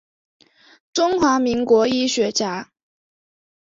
[0.93, 2.71] 中华民国医学家。